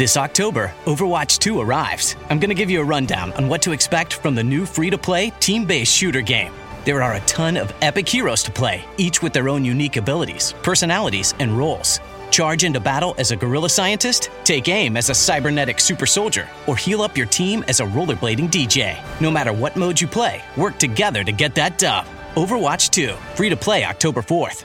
[0.00, 2.16] This October, Overwatch 2 arrives.
[2.30, 4.88] I'm going to give you a rundown on what to expect from the new free
[4.88, 6.54] to play, team based shooter game.
[6.86, 10.54] There are a ton of epic heroes to play, each with their own unique abilities,
[10.62, 12.00] personalities, and roles.
[12.30, 16.78] Charge into battle as a guerrilla scientist, take aim as a cybernetic super soldier, or
[16.78, 18.98] heal up your team as a rollerblading DJ.
[19.20, 22.06] No matter what mode you play, work together to get that dub.
[22.36, 24.64] Overwatch 2, free to play October 4th.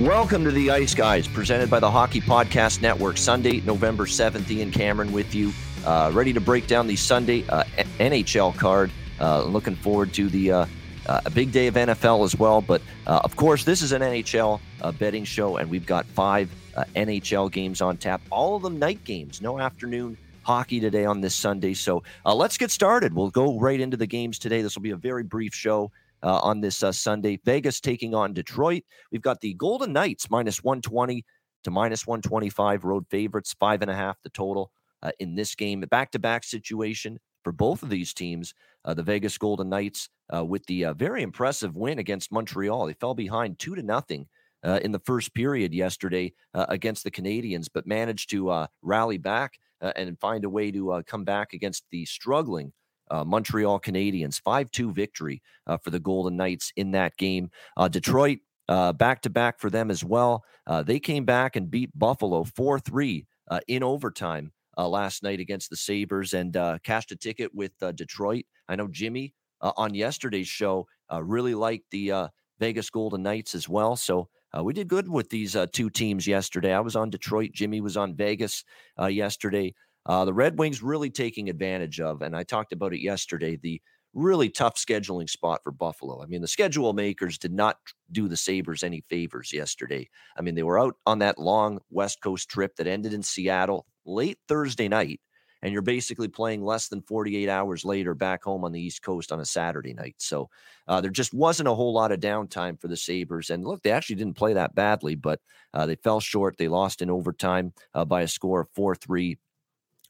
[0.00, 3.16] Welcome to the Ice Guys, presented by the Hockey Podcast Network.
[3.16, 5.54] Sunday, November 7th, Ian Cameron with you,
[5.86, 7.64] uh, ready to break down the Sunday uh,
[7.98, 8.90] NHL card.
[9.18, 10.66] Uh, looking forward to the uh,
[11.06, 12.60] uh, a big day of NFL as well.
[12.60, 14.60] But uh, of course, this is an NHL
[14.98, 16.50] betting show, and we've got five
[16.94, 18.20] NHL games on tap.
[18.28, 21.72] All of them night games, no afternoon hockey today on this Sunday.
[21.72, 23.14] So let's get started.
[23.14, 24.60] We'll go right into the games today.
[24.60, 25.90] This will be a very brief show
[26.22, 27.38] uh, on this uh, Sunday.
[27.44, 28.82] Vegas taking on Detroit.
[29.12, 31.24] We've got the Golden Knights minus 120
[31.64, 34.70] to minus 125 road favorites, five and a half the total
[35.02, 35.80] uh, in this game.
[35.80, 38.54] Back to back situation for both of these teams.
[38.84, 42.86] Uh, the Vegas Golden Knights uh, with the uh, very impressive win against Montreal.
[42.86, 44.28] They fell behind two to nothing.
[44.64, 50.44] in the first period yesterday against the Canadiens, but managed to rally back and find
[50.44, 52.72] a way to come back against the struggling
[53.10, 57.50] uh, Montreal Canadiens, 5 2 victory uh, for the Golden Knights in that game.
[57.76, 60.44] Uh, Detroit, back to back for them as well.
[60.66, 65.40] Uh, they came back and beat Buffalo 4 3 uh, in overtime uh, last night
[65.40, 68.44] against the Sabres and cashed a ticket with Detroit.
[68.68, 70.86] I know Jimmy on yesterday's show
[71.20, 73.96] really liked the Vegas Golden Knights as well.
[73.96, 74.28] So
[74.62, 76.72] we did good with these two teams yesterday.
[76.72, 77.50] I was on Detroit.
[77.52, 78.64] Jimmy was on Vegas
[79.08, 79.74] yesterday.
[80.06, 83.82] Uh, the Red Wings really taking advantage of, and I talked about it yesterday, the
[84.14, 86.22] really tough scheduling spot for Buffalo.
[86.22, 87.76] I mean, the schedule makers did not
[88.10, 90.08] do the Sabres any favors yesterday.
[90.38, 93.84] I mean, they were out on that long West Coast trip that ended in Seattle
[94.06, 95.20] late Thursday night,
[95.60, 99.32] and you're basically playing less than 48 hours later back home on the East Coast
[99.32, 100.14] on a Saturday night.
[100.18, 100.48] So
[100.88, 103.50] uh, there just wasn't a whole lot of downtime for the Sabres.
[103.50, 105.40] And look, they actually didn't play that badly, but
[105.74, 106.56] uh, they fell short.
[106.56, 109.36] They lost in overtime uh, by a score of 4 3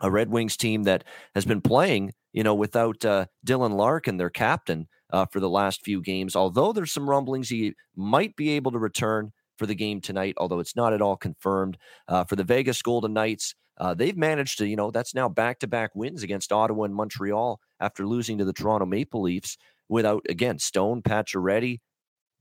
[0.00, 4.30] a Red Wings team that has been playing, you know, without uh, Dylan Larkin, their
[4.30, 6.36] captain, uh, for the last few games.
[6.36, 10.58] Although there's some rumblings he might be able to return for the game tonight, although
[10.58, 11.78] it's not at all confirmed.
[12.08, 15.58] Uh, for the Vegas Golden Knights, uh, they've managed to, you know, that's now back
[15.60, 19.56] to back wins against Ottawa and Montreal after losing to the Toronto Maple Leafs
[19.88, 21.80] without, again, Stone, Pacioretty,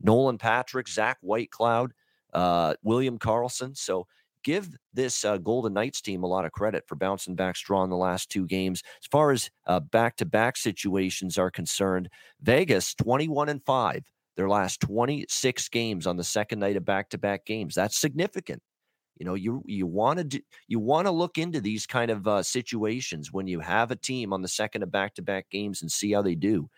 [0.01, 1.91] Nolan Patrick, Zach Whitecloud,
[2.33, 3.77] uh, William Karlsson.
[3.77, 4.07] So,
[4.45, 7.97] give this uh, Golden Knights team a lot of credit for bouncing back strong the
[7.97, 8.81] last two games.
[9.03, 9.49] As far as
[9.91, 12.07] back to back situations are concerned,
[12.41, 14.03] Vegas 21 and 5,
[14.37, 17.75] their last 26 games on the second night of back to back games.
[17.75, 18.61] That's significant.
[19.17, 22.43] You know, you you want to you want to look into these kind of uh,
[22.43, 25.91] situations when you have a team on the second of back to back games and
[25.91, 26.69] see how they do.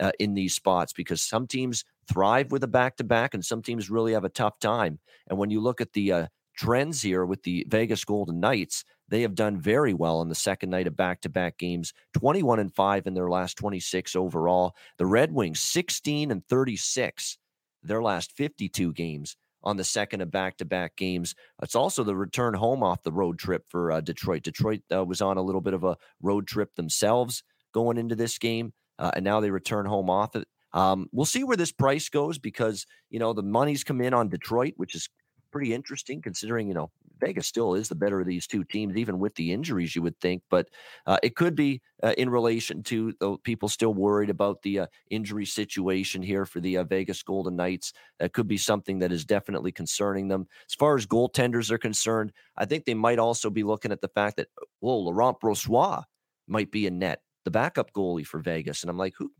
[0.00, 3.60] Uh, in these spots because some teams thrive with a back to back and some
[3.62, 4.98] teams really have a tough time.
[5.28, 6.26] And when you look at the uh,
[6.56, 8.84] trends here with the Vegas Golden Knights.
[9.08, 12.60] They have done very well on the second night of back to back games, 21
[12.60, 14.74] and 5 in their last 26 overall.
[14.98, 17.38] The Red Wings, 16 and 36,
[17.82, 21.34] their last 52 games on the second of back to back games.
[21.62, 24.42] It's also the return home off the road trip for uh, Detroit.
[24.42, 27.42] Detroit uh, was on a little bit of a road trip themselves
[27.72, 30.46] going into this game, uh, and now they return home off it.
[30.72, 34.28] Um, we'll see where this price goes because you know the money's come in on
[34.28, 35.08] Detroit, which is
[35.52, 36.90] pretty interesting considering, you know,
[37.20, 40.18] Vegas still is the better of these two teams, even with the injuries, you would
[40.20, 40.42] think.
[40.50, 40.68] But
[41.06, 44.86] uh, it could be uh, in relation to the people still worried about the uh,
[45.10, 47.92] injury situation here for the uh, Vegas Golden Knights.
[48.18, 50.48] That could be something that is definitely concerning them.
[50.68, 54.08] As far as goaltenders are concerned, I think they might also be looking at the
[54.08, 54.48] fact that,
[54.80, 56.02] well, Laurent Brossoit
[56.48, 58.82] might be in net, the backup goalie for Vegas.
[58.82, 59.30] And I'm like, who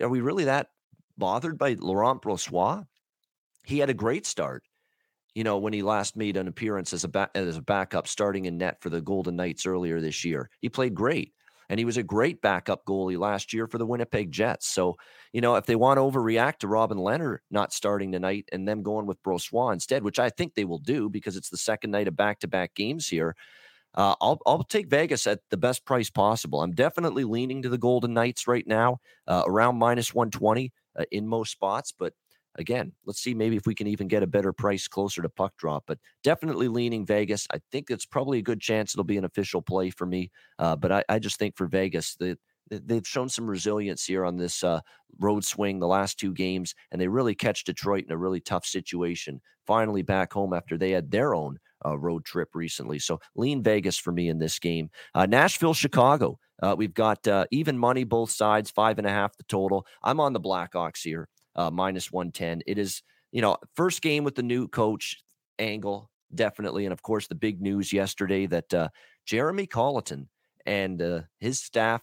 [0.00, 0.68] are we really that
[1.16, 2.86] bothered by Laurent Brossoit?
[3.64, 4.64] He had a great start
[5.38, 8.58] you know, when he last made an appearance as a as a backup starting in
[8.58, 10.50] net for the Golden Knights earlier this year.
[10.58, 11.32] He played great.
[11.68, 14.66] And he was a great backup goalie last year for the Winnipeg Jets.
[14.66, 14.96] So,
[15.32, 18.82] you know, if they want to overreact to Robin Lehner not starting tonight and them
[18.82, 22.08] going with Brossoit instead, which I think they will do because it's the second night
[22.08, 23.36] of back to back games here,
[23.94, 26.62] uh, I'll, I'll take Vegas at the best price possible.
[26.62, 28.98] I'm definitely leaning to the Golden Knights right now,
[29.28, 31.94] uh, around minus 120 uh, in most spots.
[31.96, 32.14] But
[32.58, 35.56] again, let's see maybe if we can even get a better price closer to puck
[35.56, 35.84] drop.
[35.86, 37.46] But definitely leaning Vegas.
[37.52, 40.30] I think it's probably a good chance it'll be an official play for me.
[40.58, 42.36] Uh, but I, I, just think for Vegas, the,
[42.68, 44.80] they've shown some resilience here on this uh,
[45.20, 48.66] road swing the last two games, and they really catch Detroit in a really tough
[48.66, 49.40] situation.
[49.66, 52.98] Finally back home after they had their own uh, road trip recently.
[52.98, 54.90] So lean Vegas for me in this game.
[55.14, 56.38] Uh, Nashville, Chicago.
[56.60, 59.86] Uh, we've got uh, even money both sides, five and a half the total.
[60.02, 62.62] I'm on the Blackhawks here uh, minus 110.
[62.66, 63.02] It is,
[63.32, 65.22] you know, first game with the new coach
[65.58, 66.84] angle, definitely.
[66.84, 68.88] And of course, the big news yesterday that uh,
[69.26, 70.28] Jeremy Colliton
[70.66, 72.02] and uh, his staff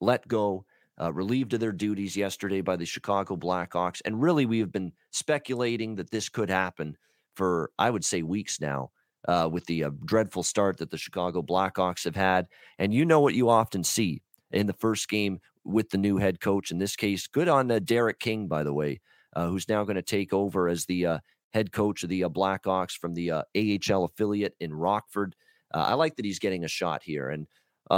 [0.00, 0.64] let go,
[1.00, 4.00] uh, relieved of their duties yesterday by the Chicago Blackhawks.
[4.04, 6.96] And really, we have been speculating that this could happen
[7.34, 8.90] for, I would say, weeks now.
[9.26, 12.46] Uh, with the uh, dreadful start that the Chicago Blackhawks have had.
[12.78, 14.20] And you know what you often see
[14.50, 16.70] in the first game with the new head coach.
[16.70, 19.00] In this case, good on uh, Derek King, by the way,
[19.34, 21.18] uh, who's now going to take over as the uh,
[21.52, 25.34] head coach of the uh, Blackhawks from the uh, AHL affiliate in Rockford.
[25.72, 27.30] Uh, I like that he's getting a shot here.
[27.30, 27.46] And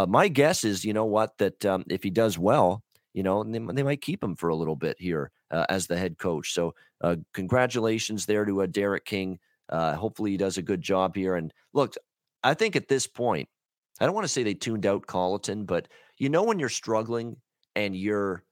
[0.09, 2.83] my guess is, you know what, that um, if he does well,
[3.13, 6.19] you know, they, they, might keep him for a little bit here as the head
[6.19, 6.53] coach.
[6.53, 6.75] So,
[7.33, 9.39] congratulations there to Derek King.
[9.71, 11.37] hopefully, he does a good job here.
[11.37, 11.95] And look,
[12.43, 13.49] I think at this point,
[14.01, 17.37] I don't want to say they tuned out Colliton, but you know when you're struggling
[17.77, 18.43] and you're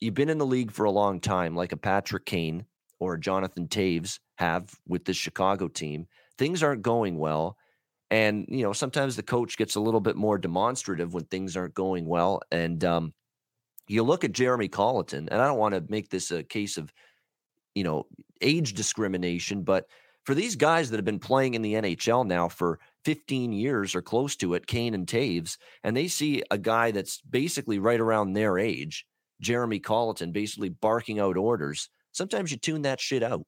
[0.00, 2.66] you've been in the league for a long time, like a Patrick Kane
[3.00, 6.06] or Jonathan Toews have with the Chicago team,
[6.36, 7.56] things aren't going well.
[8.10, 11.74] And, you know, sometimes the coach gets a little bit more demonstrative when things aren't
[11.74, 12.40] going well.
[12.50, 13.12] And um,
[13.86, 16.92] you look at Jeremy Colliton, and I don't want to make this a case of,
[17.74, 18.06] you know,
[18.40, 19.86] age discrimination, but
[20.28, 24.02] for these guys that have been playing in the NHL now for 15 years or
[24.02, 28.34] close to it, Kane and Toews, and they see a guy that's basically right around
[28.34, 29.06] their age,
[29.40, 31.88] Jeremy Colliton, basically barking out orders.
[32.12, 33.46] Sometimes you tune that shit out,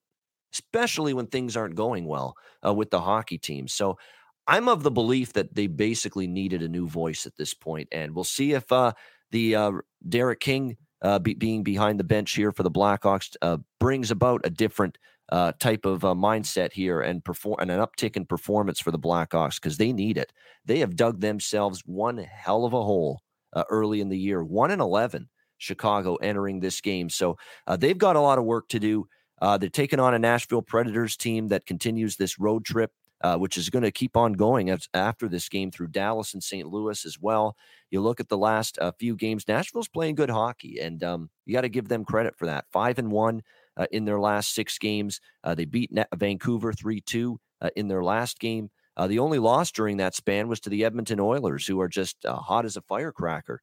[0.55, 2.33] especially when things aren't going well
[2.65, 3.67] uh, with the hockey team.
[3.67, 3.99] So
[4.47, 8.15] I'm of the belief that they basically needed a new voice at this point, and
[8.15, 8.93] we'll see if uh,
[9.29, 9.71] the uh,
[10.09, 14.41] Derek King uh, be, being behind the bench here for the Blackhawks uh, brings about
[14.45, 14.97] a different
[15.31, 18.99] uh, type of uh, mindset here and perform and an uptick in performance for the
[18.99, 20.33] Blackhawks because they need it.
[20.65, 23.21] They have dug themselves one hell of a hole
[23.53, 25.29] uh, early in the year, one and eleven.
[25.57, 27.37] Chicago entering this game, so
[27.67, 29.07] uh, they've got a lot of work to do.
[29.43, 32.91] Uh, they're taking on a Nashville Predators team that continues this road trip.
[33.23, 36.67] Uh, which is going to keep on going after this game through Dallas and St.
[36.67, 37.55] Louis as well.
[37.91, 41.53] You look at the last uh, few games, Nashville's playing good hockey, and um, you
[41.53, 42.65] got to give them credit for that.
[42.71, 43.43] Five and one
[43.77, 45.19] uh, in their last six games.
[45.43, 48.69] Uh, they beat Vancouver 3 2 uh, in their last game.
[48.97, 52.25] Uh, the only loss during that span was to the Edmonton Oilers, who are just
[52.25, 53.61] uh, hot as a firecracker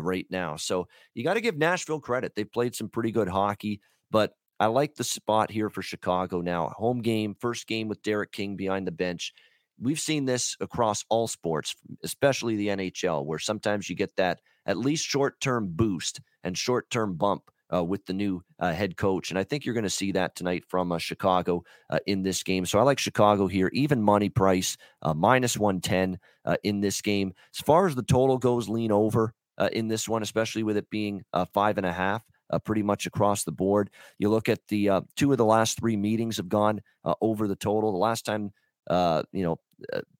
[0.00, 0.56] right now.
[0.56, 2.34] So you got to give Nashville credit.
[2.34, 3.80] They've played some pretty good hockey,
[4.10, 6.68] but I like the spot here for Chicago now.
[6.76, 9.32] Home game, first game with Derek King behind the bench.
[9.80, 14.78] We've seen this across all sports, especially the NHL, where sometimes you get that at
[14.78, 19.30] least short term boost and short term bump uh, with the new uh, head coach.
[19.30, 22.42] And I think you're going to see that tonight from uh, Chicago uh, in this
[22.42, 22.66] game.
[22.66, 27.32] So I like Chicago here, even money price, uh, minus 110 uh, in this game.
[27.54, 29.34] As far as the total goes, lean over
[29.70, 31.22] in this one, especially with it being
[31.54, 32.24] five and a half.
[32.64, 33.90] pretty much across the board.
[34.18, 36.80] You look at the two of the last three meetings have gone
[37.20, 37.92] over the total.
[37.92, 38.50] The last time,
[38.90, 39.60] you know,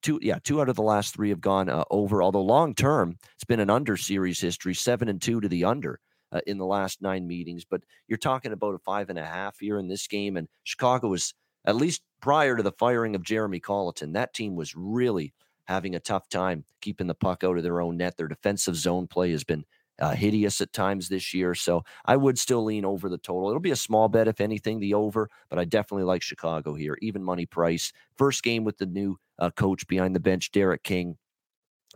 [0.01, 2.23] two yeah two out of the last three have gone over.
[2.23, 5.99] Although long term, it's been an under series history, seven and two to the under
[6.33, 7.65] uh, in the last nine meetings.
[7.65, 10.37] But you're talking about a five and a half here in this game.
[10.37, 11.35] And Chicago was,
[11.65, 15.33] at least prior to the firing of Jeremy Colliton, that team was really
[15.67, 18.17] having a tough time keeping the puck out of their own net.
[18.17, 19.65] Their defensive zone play has been
[20.01, 21.55] uh, hideous at times this year.
[21.55, 23.49] So I would still lean over the total.
[23.49, 26.99] It'll be a small bet, if anything, the over, but I definitely like Chicago here.
[27.03, 27.93] Even money price.
[28.17, 31.17] First game with the new uh, coach behind the bench, Derek King.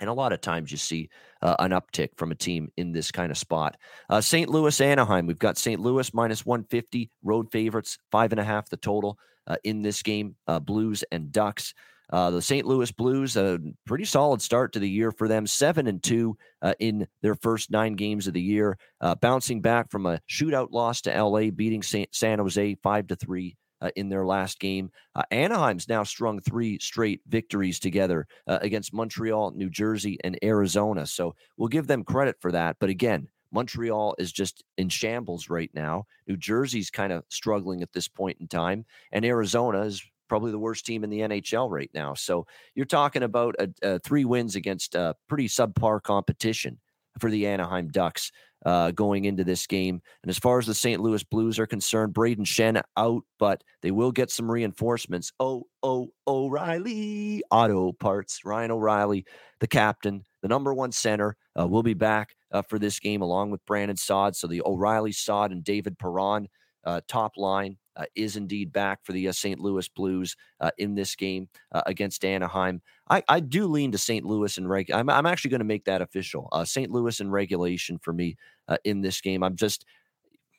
[0.01, 1.09] And a lot of times you see
[1.43, 3.77] uh, an uptick from a team in this kind of spot.
[4.11, 4.49] Uh, St.
[4.49, 5.27] Louis, Anaheim.
[5.27, 5.81] We've got St.
[5.81, 10.37] Louis minus 150, road favorites, five and a half the total uh, in this game.
[10.47, 11.75] Uh, Blues and Ducks.
[12.11, 12.65] Uh, the St.
[12.65, 16.73] Louis Blues, a pretty solid start to the year for them, seven and two uh,
[16.79, 18.79] in their first nine games of the year,
[19.21, 23.91] bouncing back from a shootout loss to LA, beating San Jose five to three uh,
[23.97, 24.91] in their last game.
[25.15, 31.07] Uh, Anaheim's now strung three straight victories together uh, against Montreal, New Jersey, and Arizona.
[31.07, 32.77] So we'll give them credit for that.
[32.81, 36.05] But again, Montreal is just in shambles right now.
[36.27, 40.59] New Jersey's kind of struggling at this point in time, and Arizona is probably the
[40.59, 42.13] worst team in the NHL right now.
[42.13, 44.97] So you're talking about a, a three wins against
[45.29, 46.79] pretty subpar competition
[47.19, 48.31] for the Anaheim Ducks
[48.65, 50.01] uh, going into this game.
[50.23, 51.01] And as far as the St.
[51.01, 55.33] Louis Blues are concerned, Brayden Schenn out, but they will get some reinforcements.
[55.39, 58.41] Oh, oh, O'Reilly Auto Parts.
[58.45, 59.25] Ryan O'Reilly,
[59.61, 63.51] the captain, the number one center, uh, will be back uh, for this game along
[63.51, 64.35] with Brandon Saad.
[64.35, 66.49] So the O'Reilly, Saad, and David Perron
[66.87, 69.59] uh, top line uh, is indeed back for the uh, St.
[69.61, 72.81] Louis Blues uh, in this game uh, against Anaheim.
[73.11, 74.25] I, I do lean to St.
[74.25, 74.91] Louis in reg.
[74.91, 76.49] I'm, I'm actually going to make that official.
[76.53, 76.91] Uh, St.
[76.91, 78.37] Louis in regulation for me
[78.85, 79.43] in this game.
[79.43, 79.85] I'm just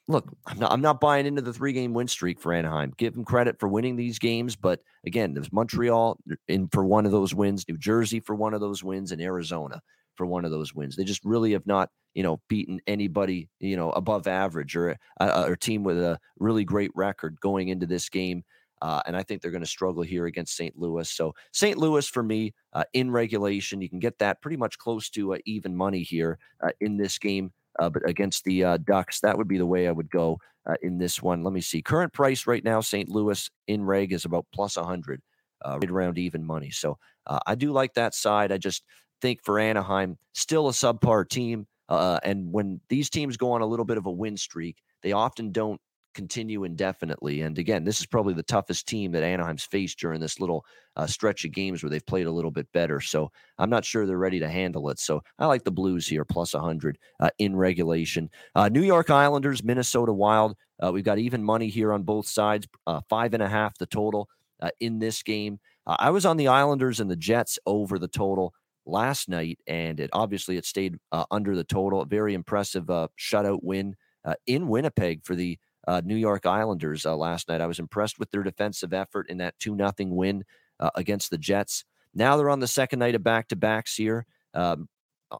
[0.07, 0.29] look.
[0.45, 0.71] I'm not.
[0.71, 2.93] I'm not buying into the three game win streak for Anaheim.
[2.97, 6.17] Give them credit for winning these games, but again, there's Montreal
[6.47, 9.81] in for one of those wins, New Jersey for one of those wins, and Arizona
[10.17, 10.95] for one of those wins.
[10.95, 15.51] They just really have not, you know, beaten anybody, you know, above average or a,
[15.51, 18.43] a team with a really great record going into this game.
[18.81, 20.77] Uh, and I think they're going to struggle here against St.
[20.77, 21.09] Louis.
[21.09, 21.77] So St.
[21.77, 25.37] Louis for me uh, in regulation, you can get that pretty much close to uh,
[25.45, 27.51] even money here uh, in this game.
[27.79, 30.39] Uh, but against the uh, Ducks, that would be the way I would go
[30.81, 31.43] in this one.
[31.43, 31.81] Let me see.
[31.81, 33.07] Current price right now, St.
[33.07, 35.21] Louis in reg is about plus 100,
[35.65, 36.71] right around even money.
[36.71, 36.97] So
[37.45, 38.51] I do like that side.
[38.51, 38.83] I just
[39.21, 41.67] think for Anaheim, still a subpar team.
[41.89, 45.13] Uh, and when these teams go on a little bit of a win streak, they
[45.13, 45.79] often don't
[46.17, 47.41] continue indefinitely.
[47.41, 51.05] And again, this is probably the toughest team that Anaheim's faced during this little uh,
[51.05, 52.99] stretch of games where they've played a little bit better.
[52.99, 54.99] So I'm not sure they're ready to handle it.
[54.99, 58.31] So I like the Blues here, plus 100 uh, in regulation.
[58.55, 60.57] Uh, New York Islanders, Minnesota Wild.
[60.83, 63.85] Uh, we've got even money here on both sides, uh, five and a half the
[63.85, 64.27] total
[64.59, 65.59] uh, in this game.
[65.85, 68.53] I was on the Islanders and the Jets over the total
[68.87, 72.01] last night, and it obviously it stayed uh, under the total.
[72.01, 77.05] A very impressive uh, shutout win uh, in Winnipeg for the uh, New York Islanders
[77.05, 77.61] uh, last night.
[77.61, 80.43] I was impressed with their defensive effort in that two nothing win
[80.79, 81.85] uh, against the Jets.
[82.13, 84.89] Now they're on the second night of back to backs here um,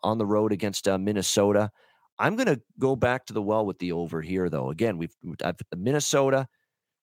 [0.04, 1.72] on the road against Minnesota.
[2.20, 4.70] I'm going to go back to the well with the over here, though.
[4.70, 6.48] Again, we've I've, Minnesota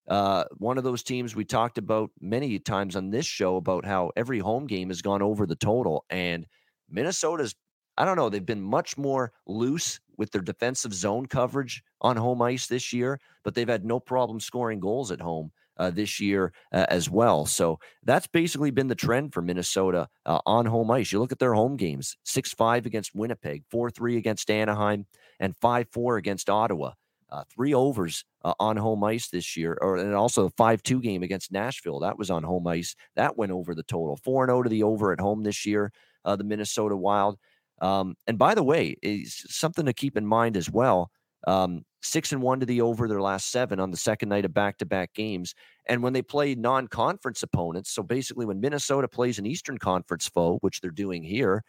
[0.08, 4.11] uh, one of those teams we talked about many times on this show about how
[4.16, 6.04] every home game has gone over the total.
[6.11, 6.46] And
[6.90, 7.54] Minnesota's,
[7.96, 12.42] I don't know, they've been much more loose with their defensive zone coverage on home
[12.42, 15.52] ice this year, but they've had no problem scoring goals at home.
[15.76, 17.44] Uh, this year uh, as well.
[17.46, 21.11] So that's basically been the trend for Minnesota uh, on home ice.
[21.11, 25.06] You look at their home games 6 5 against Winnipeg, 4 3 against Anaheim,
[25.40, 26.92] and 5 4 against Ottawa
[27.35, 31.23] uh, three overs uh, on home ice this year, or and also a five-two game
[31.23, 34.17] against Nashville that was on home ice that went over the total.
[34.17, 35.93] Four and zero oh to the over at home this year.
[36.25, 37.38] Uh, the Minnesota Wild.
[37.83, 41.11] Um, and by the way, is something to keep in mind as well.
[41.47, 44.55] Um, six and one to the over their last seven on the second night of
[44.55, 45.55] back-to-back games.
[45.87, 50.59] And when they play non-conference opponents, so basically when Minnesota plays an Eastern Conference foe,
[50.61, 51.62] which they're doing here,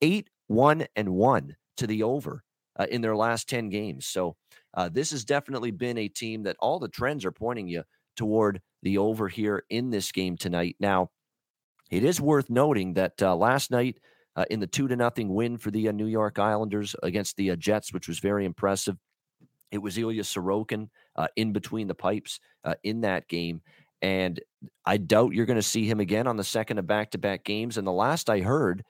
[0.00, 2.42] eight one and one to the over
[2.78, 4.06] uh, in their last 10 games.
[4.06, 4.36] So
[4.78, 7.82] uh, this has definitely been a team that all the trends are pointing you
[8.16, 10.76] toward the over here in this game tonight.
[10.78, 11.10] Now,
[11.90, 13.98] it is worth noting that uh, last night
[14.36, 17.50] uh, in the two to nothing win for the uh, New York Islanders against the
[17.50, 18.96] uh, Jets, which was very impressive,
[19.72, 20.90] it was Ilya Sorokin
[21.34, 22.38] in between the pipes
[22.84, 23.60] in that game.
[24.00, 24.40] And
[24.86, 27.42] I doubt you're going to see him again on the second of back to back
[27.42, 27.78] games.
[27.78, 28.84] And the last I heard,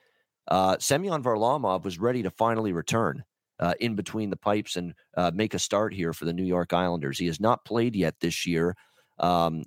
[0.47, 3.23] uh, Semyon Varlamov was ready to finally return
[3.59, 6.73] uh, in between the pipes and uh, make a start here for the New York
[6.73, 7.17] Islanders.
[7.17, 8.75] He has not played yet this year
[9.19, 9.63] um,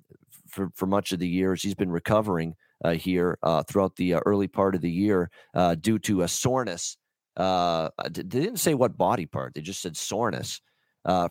[0.47, 1.61] for, for much of the years.
[1.61, 5.75] He's been recovering uh, here uh, throughout the uh, early part of the year uh,
[5.75, 6.97] due to a soreness.
[7.37, 10.61] they didn't say what body part, they just said soreness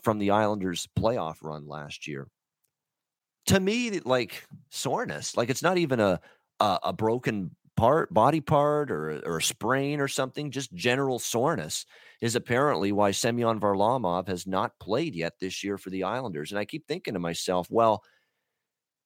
[0.03, 2.29] from the Islanders' playoff run last year.
[3.47, 6.21] To me, like soreness, like it's not even a,
[6.61, 10.51] a, a broken part, body part, or or a sprain or something.
[10.51, 11.87] Just general soreness
[12.21, 16.53] is apparently why Semyon Varlamov has not played yet this year for the Islanders.
[16.53, 18.03] And I keep thinking to myself, well,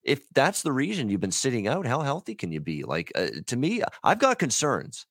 [0.02, 2.84] if that's the reason you've been sitting out, how healthy can you be?
[2.84, 5.06] Like uh, to me, I've got concerns.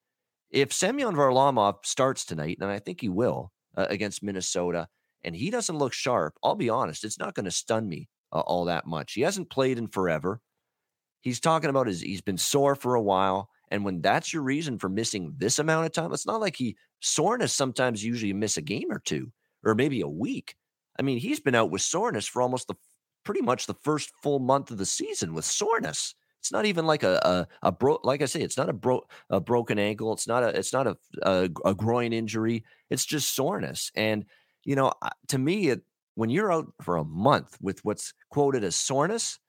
[0.52, 4.88] If Semyon Varlamov starts tonight, and I think he will uh, against Minnesota,
[5.24, 8.40] and he doesn't look sharp, I'll be honest, it's not going to stun me uh,
[8.40, 9.14] all that much.
[9.14, 10.40] He hasn't played in forever.
[11.26, 13.50] He's talking about his he's been sore for a while.
[13.72, 16.78] And when that's your reason for missing this amount of time, it's not like he
[17.02, 19.32] soreness sometimes usually miss a game or two
[19.66, 20.56] or maybe a week.
[21.00, 22.76] I mean, he's been out with soreness for almost the
[23.24, 26.14] pretty much the first full month of the season with soreness.
[26.42, 29.02] It's not even like a a, a bro like I say, it's not a bro
[29.32, 30.14] a broken ankle.
[30.14, 32.64] It's not a it's not a, a, a groin injury.
[32.92, 33.92] It's just soreness.
[33.96, 34.26] And
[34.64, 34.94] you know,
[35.30, 35.82] to me, it,
[36.14, 39.40] when you're out for a month with what's quoted as soreness,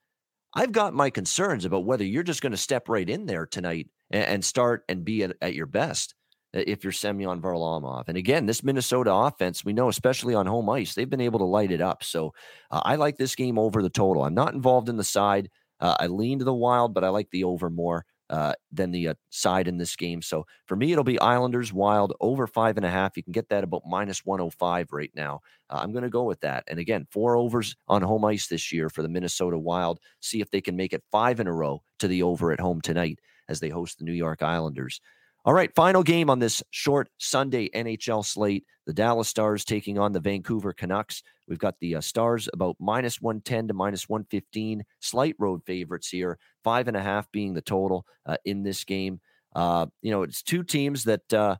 [0.56, 3.88] I've got my concerns about whether you're just going to step right in there tonight
[4.10, 6.14] and, and start and be at, at, your best
[6.56, 8.08] uh, if you're Semyon Varlamov.
[8.08, 11.44] And again, this Minnesota offense, we know, especially on home ice, they've been able to
[11.44, 12.02] light it up.
[12.02, 12.32] So
[12.70, 14.25] uh, I like this game over the total.
[14.25, 15.50] I'm not involved in the side.
[15.78, 19.09] Uh, I lean to the wild, but I like the over more uh, than the
[19.09, 20.23] uh, side in this game.
[20.23, 23.16] So for me, it'll be Islanders Wild over five and a half.
[23.16, 25.40] You can get that about minus 105 right now.
[25.71, 26.64] Uh, I'm going to go with that.
[26.66, 30.00] And again, four overs on home ice this year for the Minnesota Wild.
[30.21, 32.80] See if they can make it five in a row to the over at home
[32.80, 35.00] tonight as they host the New York Islanders.
[35.46, 38.64] All right, final game on this short Sunday NHL slate.
[38.84, 41.22] The Dallas Stars taking on the Vancouver Canucks.
[41.46, 46.36] We've got the uh, Stars about minus 110 to minus 115, slight road favorites here,
[46.64, 49.20] five and a half being the total uh, in this game.
[49.54, 51.54] Uh, you know, it's two teams that uh,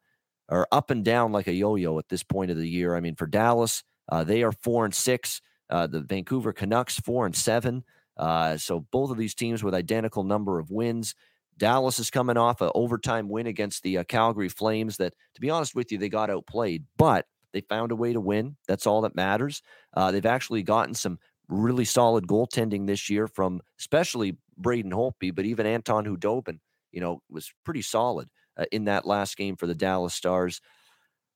[0.49, 2.97] are up and down like a yo yo at this point of the year.
[2.97, 5.41] I mean, for Dallas, uh, they are four and six.
[5.71, 7.85] Uh, the Vancouver Canucks, four and seven.
[8.19, 11.15] so both of these teams with identical number of wins.
[11.59, 15.51] Dallas is coming off an overtime win against the uh, Calgary Flames that, to be
[15.51, 18.57] honest with you, they got outplayed, but they found a way to win.
[18.69, 19.63] That's all that matters.
[19.95, 25.45] Uh, they've actually gotten some really solid goaltending this year from especially Braden Holtby, but
[25.45, 26.59] even Anton Khudobin,
[26.93, 30.61] you know, was pretty solid uh, in that last game for the Dallas Stars.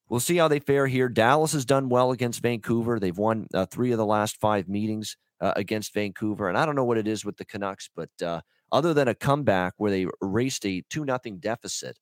[0.09, 1.09] We'll see how they fare here.
[1.09, 2.99] Dallas has done well against Vancouver.
[2.99, 6.49] They've won uh, three of the last five meetings uh, against Vancouver.
[6.49, 8.41] And I don't know what it is with the Canucks, but uh,
[8.73, 11.99] other than a comeback where they raced a 2 nothing deficit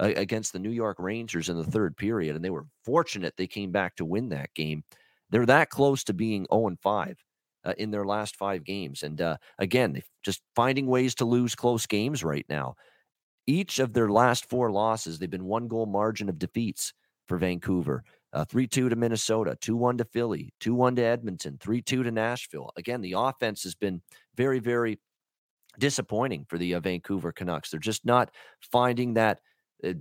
[0.00, 3.46] uh, against the New York Rangers in the third period, and they were fortunate they
[3.46, 4.84] came back to win that game.
[5.30, 7.16] They're that close to being 0 and 5
[7.64, 9.02] uh, in their last five games.
[9.02, 12.74] And uh, again, just finding ways to lose close games right now.
[13.46, 16.92] Each of their last four losses, they've been one goal margin of defeats
[17.26, 18.04] for Vancouver.
[18.34, 22.02] Uh, 3 2 to Minnesota, 2 1 to Philly, 2 1 to Edmonton, 3 2
[22.02, 22.70] to Nashville.
[22.76, 24.02] Again, the offense has been
[24.36, 24.98] very, very
[25.78, 27.70] disappointing for the uh, Vancouver Canucks.
[27.70, 29.40] They're just not finding that
[29.84, 29.94] uh,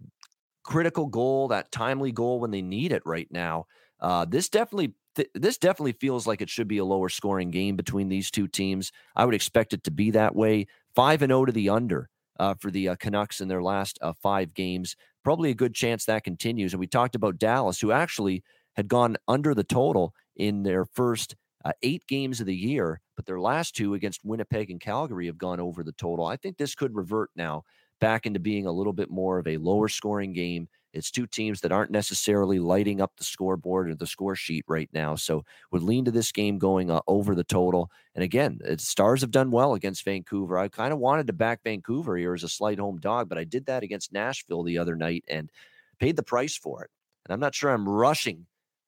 [0.63, 3.65] critical goal, that timely goal when they need it right now.
[3.99, 7.75] Uh, this definitely th- this definitely feels like it should be a lower scoring game
[7.75, 8.91] between these two teams.
[9.15, 10.67] I would expect it to be that way.
[10.95, 12.09] Five and zero oh to the under
[12.39, 14.95] uh, for the uh, Canucks in their last uh, five games.
[15.23, 16.73] Probably a good chance that continues.
[16.73, 18.43] And we talked about Dallas, who actually
[18.75, 21.35] had gone under the total in their first
[21.67, 25.38] uh, eight games of the year, but their last two against Winnipeg and Calgary have
[25.38, 26.25] gone over the total.
[26.25, 27.63] I think this could revert now
[27.99, 30.69] back into being a little bit more of a lower scoring game.
[30.93, 34.89] It's two teams that aren't necessarily lighting up the scoreboard or the score sheet right
[34.93, 35.15] now.
[35.15, 37.91] So would lean to this game going uh, over the total.
[38.15, 40.58] And again, the Stars have done well against Vancouver.
[40.58, 43.43] I kind of wanted to back Vancouver here as a slight home dog, but I
[43.43, 45.51] did that against Nashville the other night and
[45.99, 46.91] paid the price for it.
[47.25, 48.45] And I'm not sure I'm rushing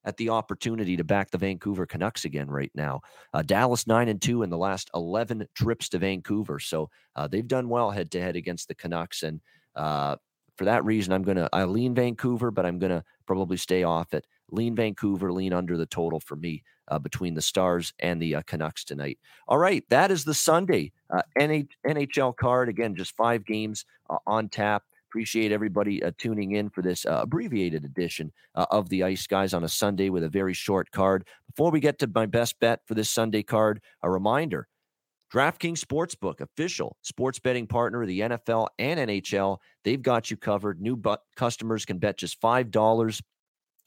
[0.10, 3.00] at the opportunity to back the Vancouver Canucks again right now.
[3.32, 7.48] Uh, Dallas nine and two in the last eleven trips to Vancouver, so uh, they've
[7.48, 9.39] done well head to head against the Canucks, and
[9.76, 10.15] uh,
[10.58, 14.26] for that reason, I'm gonna I lean Vancouver, but I'm gonna probably stay off it.
[14.50, 18.41] Lean Vancouver, lean under the total for me uh, between the Stars and the uh,
[18.48, 19.19] Canucks tonight.
[19.48, 22.67] All right, that is the Sunday uh, NHL card.
[22.67, 23.86] Again, just five games
[24.26, 24.84] on tap.
[25.10, 29.56] Appreciate everybody uh, tuning in for this uh, abbreviated edition uh, of the Ice Guys
[29.56, 31.28] on a Sunday with a very short card.
[31.48, 34.67] Before we get to my best bet for this Sunday card, a reminder
[35.34, 40.80] DraftKings Sportsbook, official sports betting partner of the NFL and NHL, they've got you covered.
[40.80, 41.02] New
[41.36, 43.22] customers can bet just $5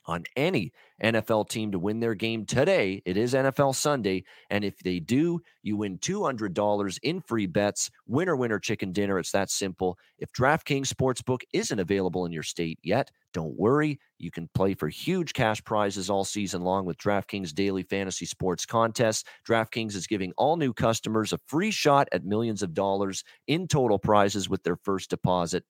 [0.06, 3.02] on any NFL team to win their game today.
[3.04, 4.24] It is NFL Sunday.
[4.50, 7.90] And if they do, you win $200 in free bets.
[8.06, 9.18] Winner, winner, chicken dinner.
[9.18, 9.98] It's that simple.
[10.18, 13.98] If DraftKings Sportsbook isn't available in your state yet, don't worry.
[14.18, 18.66] You can play for huge cash prizes all season long with DraftKings daily fantasy sports
[18.66, 19.24] contests.
[19.48, 23.98] DraftKings is giving all new customers a free shot at millions of dollars in total
[23.98, 25.64] prizes with their first deposit.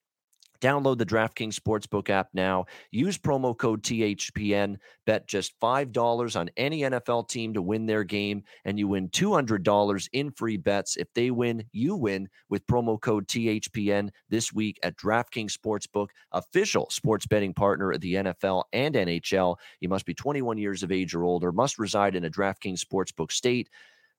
[0.63, 2.67] Download the DraftKings Sportsbook app now.
[2.93, 4.77] Use promo code THPN.
[5.05, 10.09] Bet just $5 on any NFL team to win their game, and you win $200
[10.13, 10.97] in free bets.
[10.97, 16.89] If they win, you win with promo code THPN this week at DraftKings Sportsbook, official
[16.91, 19.57] sports betting partner of the NFL and NHL.
[19.81, 23.33] You must be 21 years of age or older, must reside in a DraftKings Sportsbook
[23.33, 23.69] state.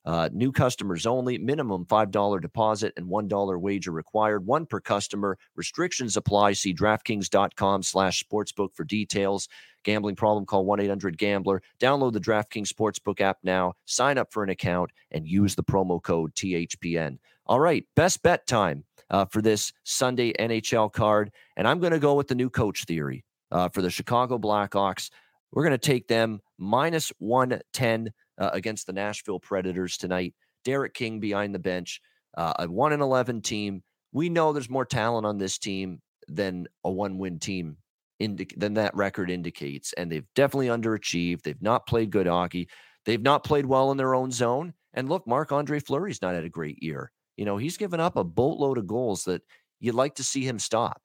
[0.04, 5.38] Uh, new customers only, minimum $5 deposit and $1 wager required, one per customer.
[5.56, 6.52] Restrictions apply.
[6.52, 9.48] See DraftKings.com slash sportsbook for details.
[9.82, 11.62] Gambling problem, call 1-800-GAMBLER.
[11.78, 16.02] Download the DraftKings Sportsbook app now, sign up for an account, and use the promo
[16.02, 17.18] code THPN.
[17.46, 21.30] All right, best bet time uh, for this Sunday NHL card.
[21.56, 25.10] And I'm going to go with the new coach theory uh, for the Chicago Blackhawks.
[25.52, 30.34] We're going to take them minus 110 uh, against the Nashville Predators tonight.
[30.64, 32.00] Derek King behind the bench,
[32.36, 33.82] uh, a 1 and 11 team.
[34.12, 37.76] We know there's more talent on this team than a one win team
[38.18, 39.92] indi- than that record indicates.
[39.94, 41.42] And they've definitely underachieved.
[41.42, 42.68] They've not played good hockey.
[43.04, 44.74] They've not played well in their own zone.
[44.94, 47.10] And look, Marc Andre Fleury's not had a great year.
[47.36, 49.42] You know, he's given up a boatload of goals that
[49.80, 51.02] you'd like to see him stop.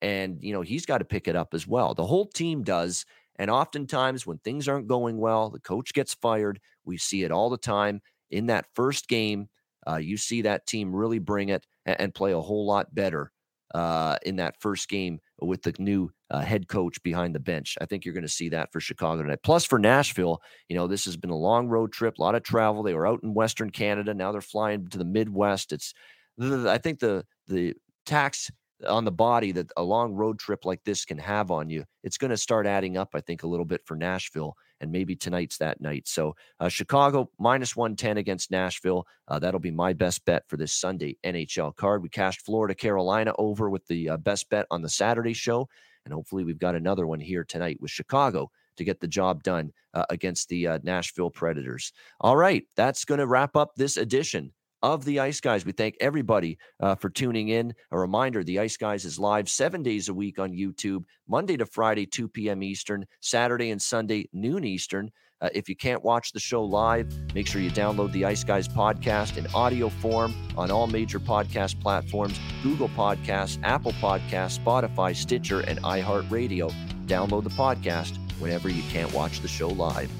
[0.00, 1.94] And, you know, he's got to pick it up as well.
[1.94, 3.04] The whole team does.
[3.36, 6.60] And oftentimes, when things aren't going well, the coach gets fired.
[6.84, 8.00] We see it all the time.
[8.30, 9.48] In that first game,
[9.88, 13.32] uh, you see that team really bring it and, and play a whole lot better
[13.74, 17.76] uh, in that first game with the new uh, head coach behind the bench.
[17.80, 19.40] I think you're going to see that for Chicago tonight.
[19.42, 22.42] Plus, for Nashville, you know, this has been a long road trip, a lot of
[22.42, 22.82] travel.
[22.82, 24.14] They were out in Western Canada.
[24.14, 25.72] Now they're flying to the Midwest.
[25.72, 25.94] It's,
[26.40, 27.74] I think the the
[28.06, 28.50] tax
[28.86, 32.18] on the body that a long road trip like this can have on you, it's
[32.18, 34.56] going to start adding up, I think, a little bit for Nashville.
[34.80, 36.08] And maybe tonight's that night.
[36.08, 39.06] So, uh, Chicago minus 110 against Nashville.
[39.28, 42.02] Uh, that'll be my best bet for this Sunday NHL card.
[42.02, 45.68] We cashed Florida, Carolina over with the uh, best bet on the Saturday show.
[46.04, 49.72] And hopefully, we've got another one here tonight with Chicago to get the job done
[49.94, 51.92] uh, against the uh, Nashville Predators.
[52.20, 55.64] All right, that's going to wrap up this edition of the Ice Guys.
[55.64, 57.74] We thank everybody uh, for tuning in.
[57.90, 61.66] A reminder the Ice Guys is live seven days a week on YouTube, Monday to
[61.66, 62.62] Friday, 2 p.m.
[62.62, 65.10] Eastern, Saturday and Sunday, noon Eastern.
[65.40, 68.68] Uh, if you can't watch the show live, make sure you download the Ice Guys
[68.68, 75.60] podcast in audio form on all major podcast platforms Google Podcasts, Apple Podcasts, Spotify, Stitcher,
[75.60, 76.72] and iHeartRadio.
[77.06, 80.10] Download the podcast whenever you can't watch the show live.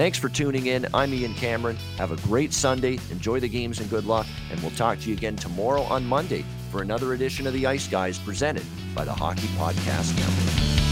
[0.00, 0.86] Thanks for tuning in.
[0.94, 1.76] I'm Ian Cameron.
[1.98, 2.98] Have a great Sunday.
[3.10, 4.26] Enjoy the games and good luck.
[4.50, 7.86] And we'll talk to you again tomorrow on Monday for another edition of the Ice
[7.86, 10.89] Guys presented by the Hockey Podcast Network.